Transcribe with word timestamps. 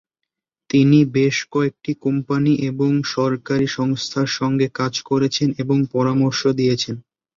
তিনি 0.69 0.99
বেশ 1.15 1.37
কয়েকটি 1.51 1.91
কোম্পানি 2.03 2.53
এবং 2.69 2.91
সরকারি 3.13 3.67
সংস্থার 3.77 4.29
সাথে 4.35 4.65
কাজ 4.79 4.93
করেছেন 5.09 5.49
এবং 5.63 5.77
পরামর্শ 5.93 6.41
দিয়েছেন। 6.59 6.95